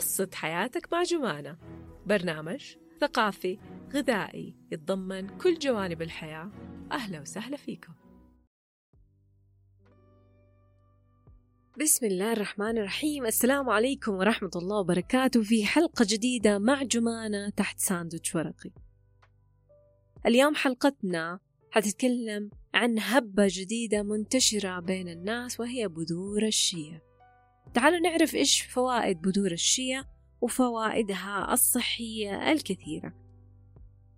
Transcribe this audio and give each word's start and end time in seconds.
بسط 0.00 0.34
حياتك 0.34 0.92
مع 0.92 1.02
جمانة. 1.02 1.56
برنامج 2.06 2.76
ثقافي 3.00 3.58
غذائي 3.94 4.54
يتضمن 4.72 5.38
كل 5.38 5.58
جوانب 5.58 6.02
الحياة. 6.02 6.50
أهلا 6.92 7.20
وسهلا 7.20 7.56
فيكم. 7.56 7.92
بسم 11.80 12.06
الله 12.06 12.32
الرحمن 12.32 12.78
الرحيم. 12.78 13.26
السلام 13.26 13.70
عليكم 13.70 14.12
ورحمة 14.12 14.50
الله 14.56 14.78
وبركاته 14.78 15.42
في 15.42 15.66
حلقة 15.66 16.06
جديدة 16.08 16.58
مع 16.58 16.82
جمانة 16.82 17.50
تحت 17.50 17.78
ساندويتش 17.78 18.34
ورقي. 18.34 18.70
اليوم 20.26 20.54
حلقتنا 20.54 21.40
حتتكلم 21.70 22.50
عن 22.74 22.98
هبة 22.98 23.48
جديدة 23.50 24.02
منتشرة 24.02 24.80
بين 24.80 25.08
الناس 25.08 25.60
وهي 25.60 25.88
بذور 25.88 26.46
الشيا 26.46 27.09
تعالوا 27.74 27.98
نعرف 27.98 28.34
إيش 28.34 28.62
فوائد 28.62 29.22
بذور 29.22 29.52
الشيا 29.52 30.04
وفوائدها 30.40 31.52
الصحية 31.52 32.52
الكثيرة. 32.52 33.12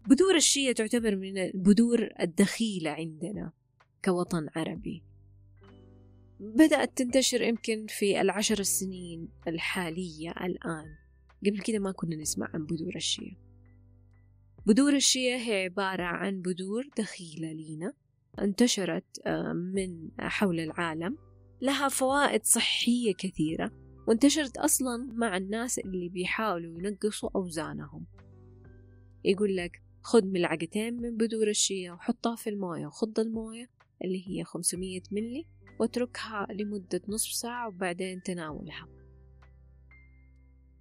بذور 0.08 0.36
الشيا 0.36 0.72
تعتبر 0.72 1.16
من 1.16 1.38
البذور 1.38 2.08
الدخيلة 2.20 2.90
عندنا 2.90 3.52
كوطن 4.04 4.48
عربي. 4.56 5.02
بدأت 6.40 6.98
تنتشر 6.98 7.42
يمكن 7.42 7.86
في 7.88 8.20
العشر 8.20 8.58
السنين 8.60 9.28
الحالية 9.48 10.30
الآن. 10.30 10.96
قبل 11.46 11.60
كده 11.60 11.78
ما 11.78 11.92
كنا 11.92 12.16
نسمع 12.16 12.50
عن 12.54 12.66
بذور 12.66 12.96
الشيا. 12.96 13.36
بذور 14.66 14.94
الشيا 14.94 15.36
هي 15.36 15.64
عبارة 15.64 16.02
عن 16.02 16.42
بذور 16.42 16.88
دخيلة 16.98 17.52
لينا 17.52 17.92
انتشرت 18.38 19.20
آه، 19.26 19.52
من 19.52 20.08
حول 20.18 20.60
العالم. 20.60 21.18
لها 21.62 21.88
فوائد 21.88 22.44
صحية 22.44 23.14
كثيرة 23.14 23.70
وانتشرت 24.08 24.56
أصلا 24.56 25.12
مع 25.12 25.36
الناس 25.36 25.78
اللي 25.78 26.08
بيحاولوا 26.08 26.78
ينقصوا 26.78 27.30
أوزانهم 27.36 28.06
يقول 29.24 29.56
لك 29.56 29.82
خذ 30.02 30.26
ملعقتين 30.26 31.02
من 31.02 31.16
بذور 31.16 31.48
الشيا 31.48 31.92
وحطها 31.92 32.36
في 32.36 32.50
الموية 32.50 32.86
وخض 32.86 33.20
الموية 33.20 33.70
اللي 34.04 34.28
هي 34.28 34.44
500 34.44 35.00
ملي 35.12 35.46
واتركها 35.80 36.46
لمدة 36.50 37.00
نصف 37.08 37.32
ساعة 37.32 37.68
وبعدين 37.68 38.22
تناولها 38.22 38.88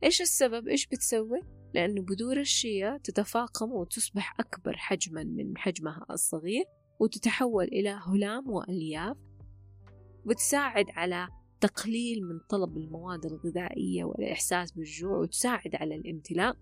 إيش 0.03 0.21
السبب؟ 0.21 0.67
إيش 0.67 0.87
بتسوي؟ 0.87 1.41
لأن 1.73 1.95
بذور 1.95 2.39
الشيا 2.39 2.99
تتفاقم 3.03 3.71
وتصبح 3.71 4.39
أكبر 4.39 4.77
حجما 4.77 5.23
من 5.23 5.57
حجمها 5.57 6.05
الصغير 6.09 6.65
وتتحول 6.99 7.65
إلى 7.65 7.89
هلام 7.89 8.49
وألياف 8.49 9.17
وتساعد 10.25 10.85
على 10.89 11.27
تقليل 11.61 12.23
من 12.27 12.39
طلب 12.49 12.77
المواد 12.77 13.25
الغذائية 13.25 14.03
والإحساس 14.03 14.71
بالجوع 14.71 15.17
وتساعد 15.17 15.75
على 15.75 15.95
الامتلاء 15.95 16.57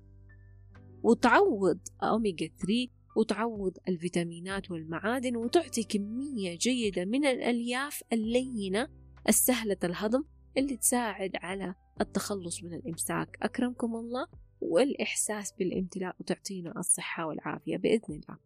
وتعوض 1.04 1.80
أوميجا 2.04 2.48
3 2.48 2.88
وتعوض 3.18 3.78
الفيتامينات 3.88 4.72
والمعادن 4.72 5.36
وتعطي 5.36 5.84
كمية 5.84 6.58
جيدة 6.58 7.06
من 7.06 7.26
الألياف 7.26 8.04
اللينة 8.14 8.88
السهلة 9.30 9.78
الهضم 9.84 10.24
اللي 10.58 10.78
تساعد 10.78 11.32
على 11.36 11.76
التخلص 12.02 12.64
من 12.64 12.74
الإمساك 12.74 13.38
أكرمكم 13.42 13.96
الله 13.96 14.28
والإحساس 14.62 15.52
بالامتلاء 15.52 16.16
وتعطينا 16.20 16.80
الصحة 16.80 17.26
والعافية 17.26 17.78
بإذن 17.78 18.14
الله 18.14 18.38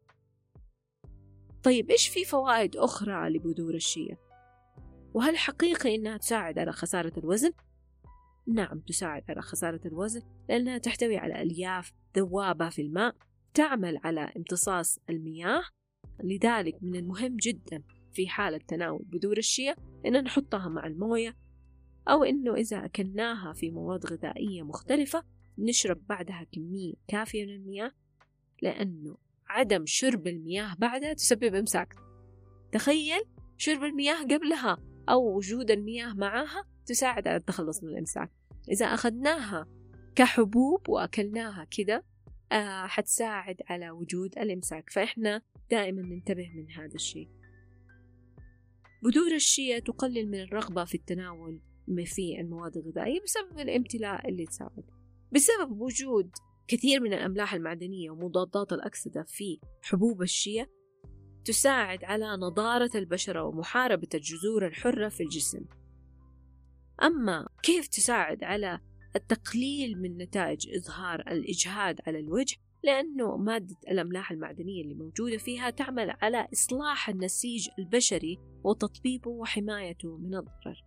طيب 1.63 1.89
إيش 1.89 2.07
في 2.07 2.25
فوائد 2.25 2.75
أخرى 2.75 3.29
لبذور 3.29 3.75
الشيا؟ 3.75 4.17
وهل 5.13 5.37
حقيقي 5.37 5.95
إنها 5.95 6.17
تساعد 6.17 6.59
على 6.59 6.71
خسارة 6.71 7.13
الوزن؟ 7.17 7.51
نعم 8.47 8.79
تساعد 8.79 9.23
على 9.29 9.41
خسارة 9.41 9.81
الوزن 9.85 10.21
لأنها 10.49 10.77
تحتوي 10.77 11.17
على 11.17 11.41
ألياف 11.41 11.91
ذوابة 12.17 12.69
في 12.69 12.81
الماء 12.81 13.15
تعمل 13.53 13.99
على 14.03 14.21
امتصاص 14.37 14.99
المياه. 15.09 15.63
لذلك 16.23 16.77
من 16.81 16.95
المهم 16.95 17.37
جدا 17.37 17.83
في 18.13 18.27
حالة 18.27 18.57
تناول 18.57 19.05
بذور 19.05 19.37
الشيا 19.37 19.75
إن 20.05 20.23
نحطها 20.23 20.69
مع 20.69 20.87
الموية 20.87 21.37
أو 22.07 22.23
إنه 22.23 22.53
إذا 22.53 22.85
أكلناها 22.85 23.53
في 23.53 23.71
مواد 23.71 24.05
غذائية 24.05 24.63
مختلفة 24.63 25.23
نشرب 25.57 26.07
بعدها 26.07 26.47
كمية 26.51 26.93
كافية 27.07 27.45
من 27.45 27.55
المياه 27.55 27.91
لأنه 28.61 29.17
عدم 29.47 29.85
شرب 29.85 30.27
المياه 30.27 30.75
بعدها 30.79 31.13
تسبب 31.13 31.55
إمساك. 31.55 31.95
تخيل 32.71 33.21
شرب 33.57 33.83
المياه 33.83 34.23
قبلها. 34.23 34.92
أو 35.09 35.37
وجود 35.37 35.71
المياه 35.71 36.13
معها 36.13 36.65
تساعد 36.85 37.27
على 37.27 37.37
التخلص 37.37 37.83
من 37.83 37.89
الإمساك 37.89 38.31
إذا 38.71 38.85
أخذناها 38.85 39.67
كحبوب 40.15 40.89
وأكلناها 40.89 41.67
كده 41.71 42.03
آه 42.51 42.87
حتساعد 42.87 43.61
على 43.69 43.89
وجود 43.89 44.37
الإمساك. 44.37 44.89
فإحنا 44.89 45.41
دائما 45.71 46.01
ننتبه 46.01 46.49
من 46.55 46.71
هذا 46.71 46.95
الشيء. 46.95 47.29
بذور 49.03 49.35
الشيا 49.35 49.79
تقلل 49.79 50.29
من 50.29 50.41
الرغبة 50.41 50.85
في 50.85 50.95
التناول 50.95 51.59
في 52.05 52.39
المواد 52.39 52.77
الغذائية 52.77 53.21
بسبب 53.21 53.59
الامتلاء 53.59 54.29
اللي 54.29 54.45
تساعد. 54.45 54.83
بسبب 55.31 55.81
وجود 55.81 56.31
كثير 56.67 56.99
من 56.99 57.13
الأملاح 57.13 57.53
المعدنية 57.53 58.11
ومضادات 58.11 58.73
الأكسدة 58.73 59.23
في 59.23 59.59
حبوب 59.81 60.21
الشيا 60.21 60.67
تساعد 61.45 62.03
على 62.03 62.37
نضارة 62.37 62.89
البشرة 62.95 63.43
ومحاربة 63.43 64.07
الجذور 64.13 64.67
الحرة 64.67 65.09
في 65.09 65.23
الجسم. 65.23 65.65
أما 67.03 67.47
كيف 67.63 67.87
تساعد 67.87 68.43
على 68.43 68.79
التقليل 69.15 70.01
من 70.01 70.17
نتائج 70.17 70.75
إظهار 70.75 71.19
الإجهاد 71.19 72.01
على 72.07 72.19
الوجه؟ 72.19 72.57
لأنه 72.83 73.37
مادة 73.37 73.75
الأملاح 73.87 74.31
المعدنية 74.31 74.83
اللي 74.83 74.93
موجودة 74.93 75.37
فيها 75.37 75.69
تعمل 75.69 76.09
على 76.21 76.47
إصلاح 76.53 77.09
النسيج 77.09 77.69
البشري 77.79 78.39
وتطبيبه 78.63 79.31
وحمايته 79.31 80.17
من 80.17 80.35
الضرر. 80.35 80.83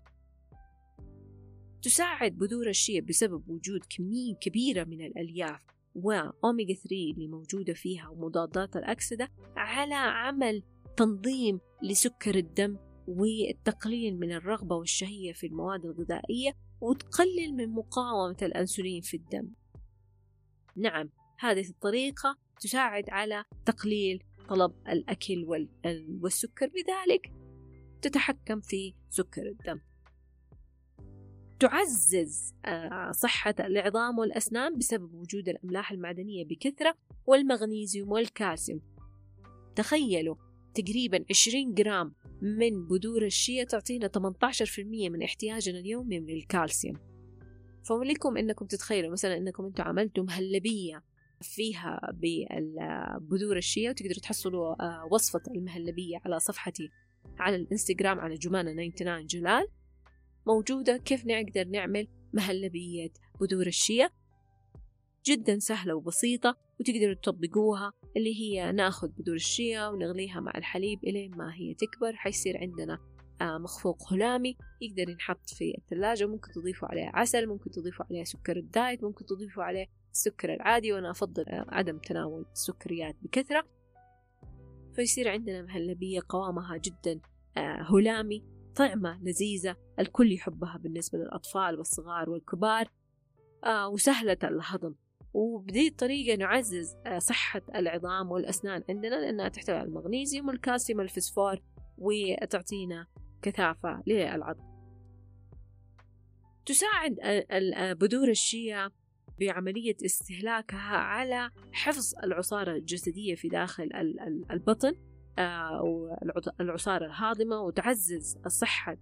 تساعد 1.83 2.39
بذور 2.39 2.69
الشيا 2.69 3.01
بسبب 3.01 3.49
وجود 3.49 3.81
كمية 3.97 4.35
كبيرة 4.35 4.85
من 4.85 5.07
الألياف 5.07 5.76
وأوميجا 5.97 6.75
3 6.75 6.87
اللي 6.91 7.29
موجودة 7.29 7.75
فيها 7.75 8.09
ومضادات 8.09 8.77
الأكسدة 8.77 9.29
على 9.57 9.95
عمل 9.95 10.63
تنظيم 10.97 11.61
لسكر 11.83 12.35
الدم 12.35 12.77
والتقليل 13.09 14.19
من 14.19 14.33
الرغبة 14.33 14.77
والشهية 14.77 15.33
في 15.33 15.47
المواد 15.47 15.85
الغذائية 15.85 16.53
وتقلل 16.81 17.57
من 17.57 17.69
مقاومة 17.69 18.37
الأنسولين 18.43 19.01
في 19.01 19.17
الدم. 19.17 19.51
نعم 20.77 21.11
هذه 21.39 21.69
الطريقة 21.71 22.39
تساعد 22.61 23.11
على 23.11 23.45
تقليل 23.67 24.25
طلب 24.49 24.73
الأكل 24.89 25.45
والسكر 26.23 26.67
بذلك 26.67 27.33
تتحكم 28.03 28.61
في 28.61 28.95
سكر 29.11 29.43
الدم. 29.43 29.81
تعزز 31.61 32.55
آه، 32.65 33.11
صحة 33.11 33.55
العظام 33.61 34.19
والأسنان 34.19 34.79
بسبب 34.79 35.15
وجود 35.15 35.49
الأملاح 35.49 35.93
المعدنية 35.93 36.45
بكثرة 36.45 36.95
والمغنيسيوم 37.27 38.13
والكالسيوم. 38.13 38.81
تخيلوا 39.77 40.37
تقريبا 40.75 41.25
20 41.31 41.75
جرام 41.75 42.15
من 42.43 42.87
بذور 42.87 43.25
الشيا 43.25 43.65
تعطينا 43.65 44.09
18% 44.09 45.11
من 45.11 45.23
احتياجنا 45.23 45.79
اليومي 45.79 46.21
من 46.21 46.31
الكالسيوم. 46.31 46.97
فولكم 47.85 48.37
إنكم 48.37 48.67
تتخيلوا 48.67 49.13
مثلا 49.13 49.37
إنكم 49.37 49.65
أنتم 49.65 49.83
عملتوا 49.83 50.25
مهلبية 50.25 51.05
فيها 51.41 52.01
ببذور 52.13 53.57
الشيا 53.57 53.91
وتقدروا 53.91 54.21
تحصلوا 54.23 54.83
آه، 54.83 55.09
وصفة 55.11 55.43
المهلبية 55.55 56.21
على 56.25 56.41
صفحتي 56.41 56.91
على 57.39 57.57
الإنستغرام 57.57 58.21
على 58.21 58.35
جمانة 58.35 58.91
99 58.91 59.27
جلال. 59.27 59.69
موجودة 60.47 60.97
كيف 60.97 61.27
نقدر 61.27 61.69
نعمل 61.69 62.09
مهلبية 62.33 63.13
بذور 63.41 63.67
الشيا؟ 63.67 64.11
جدا 65.27 65.59
سهلة 65.59 65.95
وبسيطة 65.95 66.57
وتقدروا 66.81 67.15
تطبقوها 67.15 67.93
اللي 68.17 68.35
هي 68.41 68.73
ناخذ 68.73 69.09
بذور 69.09 69.35
الشيا 69.35 69.89
ونغليها 69.89 70.41
مع 70.41 70.53
الحليب 70.57 71.05
إلين 71.05 71.37
ما 71.37 71.55
هي 71.55 71.75
تكبر 71.75 72.17
حيصير 72.17 72.59
عندنا 72.59 72.99
آه، 73.41 73.59
مخفوق 73.59 74.13
هلامي 74.13 74.57
يقدر 74.81 75.09
ينحط 75.09 75.51
في 75.51 75.75
الثلاجة 75.79 76.27
ممكن 76.27 76.53
تضيفوا 76.53 76.89
عليه 76.89 77.11
عسل 77.15 77.47
ممكن 77.47 77.71
تضيفوا 77.71 78.07
عليه 78.11 78.25
سكر 78.25 78.57
الدايت 78.57 79.05
ممكن 79.05 79.27
تضيفوا 79.27 79.65
عليه 79.65 79.87
السكر 80.13 80.55
العادي 80.55 80.93
وأنا 80.93 81.11
أفضل 81.11 81.45
آه، 81.49 81.67
عدم 81.69 81.99
تناول 81.99 82.47
السكريات 82.53 83.17
بكثرة. 83.23 83.65
فيصير 84.95 85.29
عندنا 85.29 85.63
مهلبية 85.63 86.21
قوامها 86.29 86.77
جدا 86.77 87.21
آه، 87.57 87.87
هلامي 87.91 88.56
طعمة 88.77 89.23
لذيذة 89.23 89.77
الكل 89.99 90.33
يحبها 90.33 90.79
بالنسبة 90.79 91.19
للأطفال 91.19 91.79
والصغار 91.79 92.31
والكبار 92.31 92.89
آه 93.65 93.89
وسهلة 93.89 94.39
الهضم. 94.45 94.95
وبدي 95.35 95.89
الطريقة 95.89 96.37
نعزز 96.37 96.97
آه 97.07 97.19
صحة 97.19 97.63
العظام 97.75 98.31
والأسنان 98.31 98.83
عندنا 98.89 99.15
لأنها 99.15 99.49
تحتوي 99.49 99.77
على 99.77 99.89
المغنيسيوم 99.89 100.49
والكالسيوم 100.49 100.99
والفسفور 100.99 101.63
وتعطينا 101.99 103.07
كثافة 103.43 104.03
للعظم. 104.07 104.65
تساعد 106.67 107.17
بذور 108.01 108.29
الشيا 108.29 108.91
بعملية 109.41 109.97
استهلاكها 110.05 110.97
على 110.97 111.51
حفظ 111.73 112.15
العصارة 112.25 112.73
الجسدية 112.73 113.35
في 113.35 113.49
داخل 113.49 113.91
البطن. 114.51 114.95
أو 115.39 116.17
العصارة 116.61 117.07
الهاضمة 117.07 117.61
وتعزز 117.61 118.39
صحة 118.47 118.97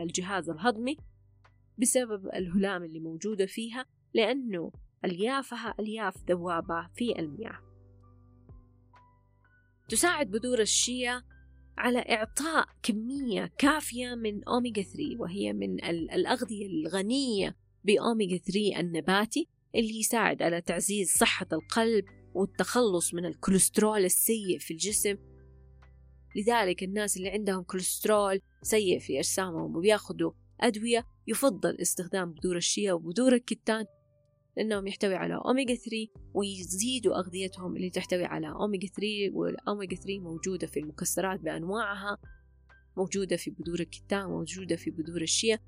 الجهاز 0.00 0.50
الهضمي 0.50 0.96
بسبب 1.78 2.26
الهلام 2.26 2.84
اللي 2.84 3.00
موجودة 3.00 3.46
فيها 3.46 3.86
لأنه 4.14 4.72
أليافها 5.04 5.74
ألياف 5.80 6.14
ذوابة 6.28 6.88
في 6.94 7.18
المياه. 7.18 7.58
تساعد 9.88 10.30
بذور 10.30 10.60
الشيا 10.60 11.22
على 11.78 11.98
إعطاء 11.98 12.68
كمية 12.82 13.52
كافية 13.58 14.14
من 14.14 14.44
أوميجا 14.44 14.82
3 14.82 15.02
وهي 15.18 15.52
من 15.52 15.84
الأغذية 15.84 16.66
الغنية 16.66 17.56
بأوميجا 17.84 18.36
3 18.36 18.80
النباتي 18.80 19.48
اللي 19.74 19.98
يساعد 19.98 20.42
على 20.42 20.60
تعزيز 20.60 21.10
صحة 21.10 21.46
القلب 21.52 22.04
والتخلص 22.34 23.14
من 23.14 23.26
الكوليسترول 23.26 24.04
السيء 24.04 24.58
في 24.58 24.70
الجسم 24.70 25.16
لذلك 26.36 26.82
الناس 26.82 27.16
اللي 27.16 27.30
عندهم 27.30 27.62
كوليسترول 27.62 28.40
سيء 28.62 28.98
في 28.98 29.18
أجسامهم 29.18 29.76
وبياخدوا 29.76 30.32
أدوية 30.60 31.06
يفضل 31.26 31.76
استخدام 31.80 32.32
بذور 32.32 32.56
الشيا 32.56 32.92
وبذور 32.92 33.34
الكتان 33.34 33.84
لأنهم 34.56 34.86
يحتوي 34.86 35.14
على 35.14 35.34
أوميجا 35.34 35.74
3 35.74 35.90
ويزيدوا 36.34 37.18
أغذيتهم 37.18 37.76
اللي 37.76 37.90
تحتوي 37.90 38.24
على 38.24 38.48
أوميجا 38.48 38.88
3 38.88 39.06
والأوميجا 39.32 39.96
3 39.96 40.18
موجودة 40.18 40.66
في 40.66 40.80
المكسرات 40.80 41.40
بأنواعها 41.40 42.18
موجودة 42.96 43.36
في 43.36 43.50
بذور 43.50 43.80
الكتان 43.80 44.26
موجودة 44.26 44.76
في 44.76 44.90
بذور 44.90 45.22
الشيا 45.22 45.58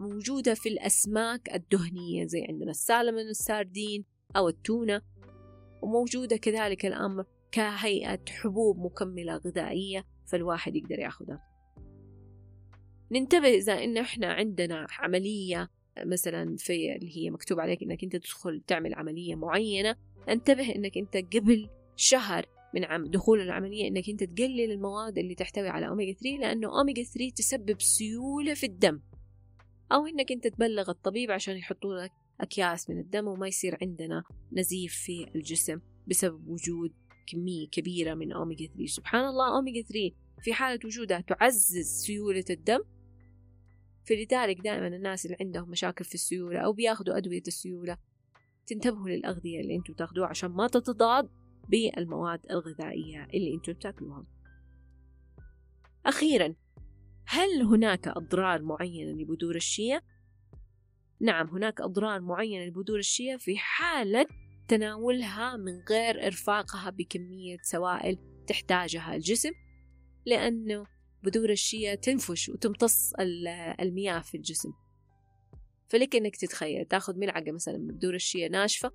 موجودة 0.00 0.54
في 0.54 0.68
الأسماك 0.68 1.54
الدهنية 1.54 2.26
زي 2.26 2.44
عندنا 2.48 2.70
السالمون 2.70 3.28
الساردين 3.28 4.04
أو 4.36 4.48
التونة 4.48 5.02
وموجودة 5.82 6.36
كذلك 6.36 6.86
الأمر 6.86 7.24
كهيئة 7.52 8.20
حبوب 8.28 8.78
مكملة 8.78 9.36
غذائية 9.36 10.04
فالواحد 10.26 10.76
يقدر 10.76 10.98
ياخذها. 10.98 11.44
ننتبه 13.12 13.48
إذا 13.48 13.84
إنه 13.84 14.00
إحنا 14.00 14.32
عندنا 14.32 14.86
عملية 14.98 15.70
مثلا 16.04 16.56
في 16.56 16.96
اللي 16.96 17.16
هي 17.16 17.30
مكتوب 17.30 17.60
عليك 17.60 17.82
إنك 17.82 18.04
أنت 18.04 18.16
تدخل 18.16 18.62
تعمل 18.66 18.94
عملية 18.94 19.34
معينة 19.34 19.96
انتبه 20.28 20.74
إنك 20.74 20.98
أنت 20.98 21.16
قبل 21.16 21.70
شهر 21.96 22.46
من 22.74 23.10
دخول 23.10 23.40
العملية 23.40 23.88
إنك 23.88 24.08
أنت 24.08 24.24
تقلل 24.24 24.70
المواد 24.70 25.18
اللي 25.18 25.34
تحتوي 25.34 25.68
على 25.68 25.88
أوميجا 25.88 26.12
3 26.12 26.36
لأنه 26.36 26.78
أوميجا 26.78 27.02
3 27.02 27.34
تسبب 27.34 27.80
سيولة 27.80 28.54
في 28.54 28.66
الدم. 28.66 29.00
أو 29.92 30.06
إنك 30.06 30.32
أنت 30.32 30.46
تبلغ 30.46 30.90
الطبيب 30.90 31.30
عشان 31.30 31.56
يحطوا 31.56 31.94
لك 31.94 32.12
أكياس 32.40 32.90
من 32.90 32.98
الدم 32.98 33.28
وما 33.28 33.48
يصير 33.48 33.78
عندنا 33.82 34.24
نزيف 34.52 34.94
في 34.94 35.26
الجسم 35.34 35.80
بسبب 36.06 36.48
وجود 36.48 36.92
كمية 37.32 37.68
كبيرة 37.68 38.14
من 38.14 38.32
أوميجا 38.32 38.66
3 38.66 38.86
سبحان 38.86 39.24
الله 39.24 39.56
أوميجا 39.56 39.82
3 39.82 40.10
في 40.42 40.52
حالة 40.52 40.80
وجودها 40.84 41.20
تعزز 41.20 41.86
سيولة 41.86 42.44
الدم. 42.50 42.80
فلذلك 44.06 44.60
دائما 44.60 44.86
الناس 44.86 45.26
اللي 45.26 45.36
عندهم 45.40 45.70
مشاكل 45.70 46.04
في 46.04 46.14
السيولة 46.14 46.58
أو 46.58 46.72
بياخدوا 46.72 47.16
أدوية 47.16 47.42
السيولة 47.46 47.98
تنتبهوا 48.66 49.08
للأغذية 49.08 49.60
اللي 49.60 49.76
أنتوا 49.76 49.94
تاخدوها 49.94 50.28
عشان 50.28 50.50
ما 50.50 50.66
تتضاد 50.66 51.28
بالمواد 51.68 52.40
الغذائية 52.50 53.24
اللي 53.34 53.54
أنتوا 53.54 53.74
بتاكلوها. 53.74 54.26
أخيرا 56.06 56.54
هل 57.26 57.62
هناك 57.62 58.08
أضرار 58.08 58.62
معينة 58.62 59.22
لبذور 59.22 59.56
الشيا؟ 59.56 60.02
نعم 61.20 61.46
هناك 61.48 61.80
أضرار 61.80 62.20
معينة 62.20 62.64
لبذور 62.64 62.98
الشيا 62.98 63.36
في 63.36 63.58
حالة 63.58 64.26
تناولها 64.68 65.56
من 65.56 65.80
غير 65.90 66.26
إرفاقها 66.26 66.90
بكمية 66.90 67.58
سوائل 67.62 68.18
تحتاجها 68.46 69.14
الجسم 69.14 69.52
لأنه 70.26 70.86
بذور 71.22 71.50
الشيا 71.50 71.94
تنفش 71.94 72.48
وتمتص 72.48 73.12
المياه 73.80 74.20
في 74.20 74.36
الجسم. 74.36 74.72
فلك 75.88 76.16
إنك 76.16 76.36
تتخيل 76.36 76.84
تاخذ 76.84 77.18
ملعقة 77.18 77.52
مثلا 77.52 77.78
من 77.78 77.86
بذور 77.86 78.14
الشيا 78.14 78.48
ناشفة 78.48 78.92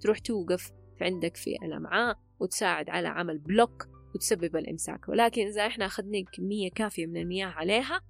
تروح 0.00 0.18
توقف 0.18 0.70
عندك 1.00 1.36
في 1.36 1.56
الأمعاء 1.62 2.18
وتساعد 2.40 2.90
على 2.90 3.08
عمل 3.08 3.38
بلوك 3.38 3.88
وتسبب 4.14 4.56
الإمساك. 4.56 5.08
ولكن 5.08 5.46
إذا 5.46 5.66
إحنا 5.66 5.86
أخذنا 5.86 6.22
كمية 6.32 6.70
كافية 6.70 7.06
من 7.06 7.16
المياه 7.16 7.46
عليها 7.46 8.00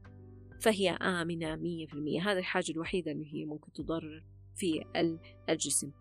فهي 0.60 0.90
آمنة 0.90 1.56
مية 1.56 1.86
في 1.86 1.94
المية. 1.94 2.20
هذه 2.30 2.38
الحاجة 2.38 2.72
الوحيدة 2.72 3.12
اللي 3.12 3.34
هي 3.34 3.44
ممكن 3.44 3.72
تضرر 3.72 4.24
في 4.56 4.84
الجسم. 5.48 5.92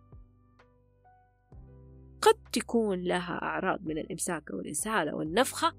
قد 2.21 2.35
تكون 2.51 3.03
لها 3.03 3.41
أعراض 3.41 3.85
من 3.85 3.97
الإمساك 3.97 4.51
أو 4.51 4.59
الإسهال 4.59 5.09
أو 5.09 5.21
النفخة 5.21 5.75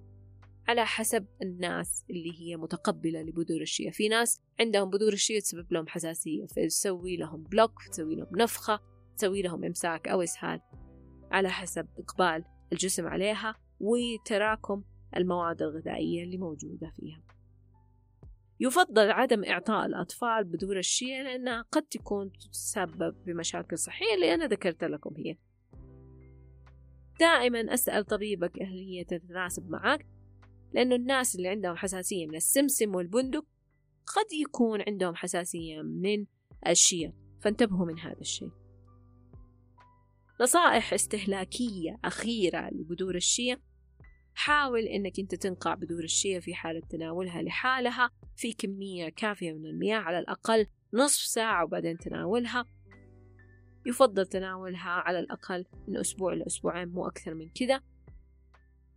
على 0.68 0.86
حسب 0.86 1.26
الناس 1.42 2.04
اللي 2.10 2.40
هي 2.40 2.56
متقبلة 2.56 3.22
لبذور 3.22 3.60
الشيا 3.60 3.90
في 3.90 4.08
ناس 4.08 4.40
عندهم 4.60 4.90
بذور 4.90 5.12
الشيا 5.12 5.40
تسبب 5.40 5.72
لهم 5.72 5.88
حساسية 5.88 6.46
فتسوي 6.46 7.16
لهم 7.16 7.42
بلوك 7.42 7.82
تسوي 7.90 8.16
لهم 8.16 8.28
نفخة 8.36 8.80
تسوي 9.16 9.42
لهم 9.42 9.64
إمساك 9.64 10.08
أو 10.08 10.22
إسهال 10.22 10.60
على 11.30 11.50
حسب 11.50 11.88
إقبال 11.98 12.44
الجسم 12.72 13.06
عليها 13.06 13.54
وتراكم 13.80 14.82
المواد 15.16 15.62
الغذائية 15.62 16.24
اللي 16.24 16.38
موجودة 16.38 16.92
فيها. 16.96 17.22
يفضل 18.60 19.10
عدم 19.10 19.44
إعطاء 19.44 19.86
الأطفال 19.86 20.44
بذور 20.44 20.78
الشيا 20.78 21.22
لأنها 21.22 21.62
قد 21.72 21.82
تكون 21.82 22.32
تسبب 22.52 23.24
بمشاكل 23.24 23.78
صحية 23.78 24.14
اللي 24.14 24.34
أنا 24.34 24.46
ذكرت 24.46 24.84
لكم 24.84 25.14
هي. 25.16 25.36
دائما 27.20 27.74
أسأل 27.74 28.04
طبيبك 28.04 28.62
هل 28.62 28.78
هي 28.78 29.04
تتناسب 29.04 29.70
معك 29.70 30.06
لأنه 30.72 30.94
الناس 30.94 31.36
اللي 31.36 31.48
عندهم 31.48 31.76
حساسية 31.76 32.26
من 32.26 32.34
السمسم 32.34 32.94
والبندق 32.94 33.44
قد 34.06 34.32
يكون 34.32 34.82
عندهم 34.88 35.14
حساسية 35.14 35.82
من 35.82 36.26
الشيا. 36.66 37.12
فانتبهوا 37.40 37.86
من 37.86 37.98
هذا 37.98 38.20
الشيء. 38.20 38.50
نصائح 40.40 40.92
استهلاكية 40.92 41.98
أخيرة 42.04 42.70
لبذور 42.72 43.14
الشيا. 43.14 43.60
حاول 44.34 44.80
إنك 44.80 45.20
أنت 45.20 45.34
تنقع 45.34 45.74
بذور 45.74 46.04
الشيا 46.04 46.40
في 46.40 46.54
حالة 46.54 46.80
تناولها 46.90 47.42
لحالها 47.42 48.10
في 48.36 48.52
كمية 48.52 49.08
كافية 49.08 49.52
من 49.52 49.66
المياه 49.66 49.98
على 49.98 50.18
الأقل 50.18 50.66
نصف 50.94 51.22
ساعة 51.22 51.64
وبعدين 51.64 51.98
تناولها. 51.98 52.64
يفضل 53.86 54.26
تناولها 54.26 54.90
على 54.90 55.18
الأقل 55.18 55.64
من 55.88 55.96
أسبوع 55.96 56.34
لأسبوعين 56.34 56.88
مو 56.88 57.06
أكثر 57.06 57.34
من 57.34 57.48
كذا. 57.48 57.80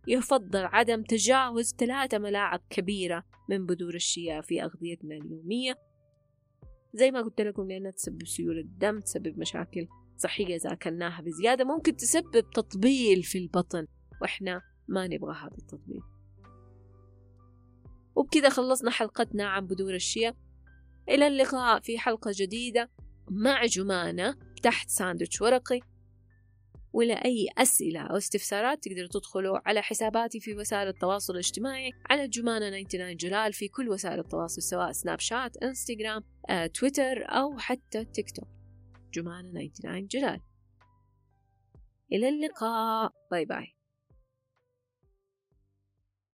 يفضل 0.06 0.64
عدم 0.64 1.02
تجاوز 1.02 1.74
ثلاثة 1.74 2.18
ملاعق 2.18 2.62
كبيرة 2.70 3.24
من 3.48 3.66
بذور 3.66 3.94
الشيا 3.94 4.40
في 4.40 4.64
أغذيتنا 4.64 5.14
اليومية. 5.14 5.78
زي 6.94 7.10
ما 7.10 7.22
قلت 7.22 7.40
لكم 7.40 7.68
لأنها 7.68 7.90
تسبب 7.90 8.26
سيولة 8.26 8.60
الدم 8.60 9.00
تسبب 9.00 9.38
مشاكل 9.38 9.88
صحية 10.16 10.56
إذا 10.56 10.72
أكلناها 10.72 11.22
بزيادة. 11.22 11.64
ممكن 11.64 11.96
تسبب 11.96 12.50
تطبيل 12.54 13.22
في 13.22 13.38
البطن 13.38 13.86
وإحنا 14.22 14.62
ما 14.88 15.06
نبغى 15.06 15.34
هذا 15.34 15.56
التطبيل. 15.58 16.02
وبكذا 18.14 18.48
خلصنا 18.48 18.90
حلقتنا 18.90 19.48
عن 19.48 19.66
بذور 19.66 19.94
الشيا 19.94 20.34
إلى 21.08 21.26
اللقاء 21.26 21.80
في 21.80 21.98
حلقة 21.98 22.30
جديدة. 22.34 22.90
مع 23.30 23.64
جمانة. 23.64 24.36
تحت 24.64 24.90
ساندويتش 24.90 25.42
ورقي. 25.42 25.80
ولأي 26.92 27.48
أسئلة 27.58 28.00
أو 28.00 28.16
استفسارات 28.16 28.84
تقدروا 28.84 29.08
تدخلوا 29.12 29.68
على 29.68 29.82
حساباتي 29.82 30.40
في 30.40 30.54
وسائل 30.54 30.88
التواصل 30.88 31.32
الاجتماعي 31.32 31.90
على 32.10 32.28
جمانة 32.28 32.82
99 32.82 33.16
جلال 33.16 33.52
في 33.52 33.68
كل 33.68 33.88
وسائل 33.88 34.18
التواصل 34.18 34.62
سواء 34.62 34.92
سناب 34.92 35.20
شات 35.20 35.56
إنستغرام 35.56 36.24
آه، 36.50 36.66
تويتر 36.66 37.24
أو 37.28 37.58
حتى 37.58 38.04
تيك 38.04 38.30
توك. 38.30 38.48
جمانة 39.14 39.68
99 39.68 40.06
جلال. 40.06 40.40
إلى 42.12 42.28
اللقاء. 42.28 43.12
bye 43.30 43.44
bye. 43.44 43.73